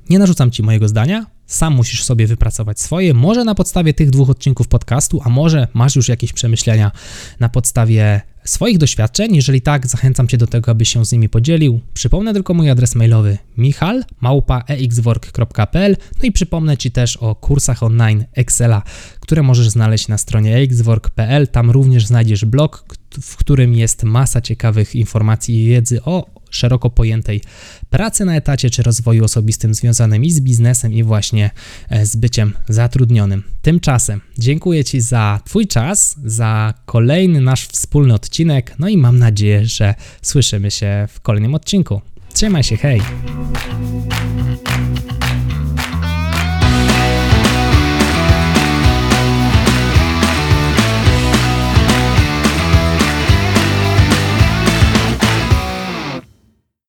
Nie 0.10 0.20
narzucam 0.20 0.52
ci 0.52 0.64
mojego 0.64 0.88
zdania, 0.88 1.26
sam 1.46 1.76
musisz 1.76 2.04
sobie 2.04 2.28
wypracować 2.28 2.80
swoje, 2.80 3.14
może 3.14 3.44
na 3.44 3.56
podstawie 3.56 3.94
tych 3.94 4.10
dwóch 4.10 4.30
odcinków 4.30 4.68
podcastu, 4.68 5.22
a 5.24 5.30
może 5.30 5.68
masz 5.74 5.96
już 5.96 6.10
jakieś 6.10 6.34
przemyślenia 6.34 6.92
na 7.40 7.50
podstawie 7.50 8.22
swoich 8.46 8.78
doświadczeń. 8.78 9.36
Jeżeli 9.36 9.62
tak, 9.62 9.88
zachęcam 9.88 10.28
Cię 10.28 10.38
do 10.38 10.48
tego, 10.48 10.72
abyś 10.72 10.90
się 10.90 11.06
z 11.06 11.12
nimi 11.12 11.30
podzielił. 11.30 11.80
Przypomnę 11.94 12.34
tylko 12.34 12.54
mój 12.54 12.70
adres 12.70 12.96
mailowy 12.96 13.38
michal.exwork.pl 13.58 15.98
No 16.22 16.28
i 16.28 16.32
przypomnę 16.32 16.78
Ci 16.78 16.92
też 16.92 17.18
o 17.18 17.36
kursach 17.36 17.84
online 17.84 18.26
Excela, 18.34 18.82
które 19.20 19.44
możesz 19.44 19.70
znaleźć 19.70 20.08
na 20.08 20.18
stronie 20.18 20.58
exwork.pl. 20.58 21.48
Tam 21.48 21.72
również 21.72 22.06
znajdziesz 22.06 22.46
blog, 22.46 22.86
w 23.22 23.36
którym 23.36 23.74
jest 23.74 24.04
masa 24.04 24.42
ciekawych 24.42 24.96
informacji 24.96 25.64
i 25.64 25.68
wiedzy 25.68 26.04
o 26.04 26.44
szeroko 26.56 26.90
pojętej 26.90 27.42
pracy 27.90 28.26
na 28.26 28.36
etacie 28.36 28.70
czy 28.70 28.84
rozwoju 28.84 29.24
osobistym 29.24 29.74
związanym 29.74 30.26
i 30.26 30.32
z 30.32 30.40
biznesem 30.40 30.94
i 30.94 31.04
właśnie 31.04 31.52
e, 31.90 32.06
z 32.06 32.16
byciem 32.16 32.54
zatrudnionym. 32.70 33.44
Tymczasem 33.62 34.22
dziękuję 34.38 34.84
Ci 34.84 35.02
za 35.02 35.40
Twój 35.46 35.68
czas, 35.68 36.16
za 36.26 36.74
kolejny 36.86 37.42
nasz 37.42 37.68
wspólny 37.68 38.14
odcinek, 38.34 38.76
no 38.80 38.88
i 38.88 38.98
mam 38.98 39.20
nadzieję, 39.20 39.66
że 39.66 39.96
słyszymy 40.22 40.72
się 40.72 41.08
w 41.10 41.22
kolejnym 41.22 41.56
odcinku. 41.56 42.02
Trzymaj 42.34 42.64
się, 42.64 42.78
hej! 42.78 43.02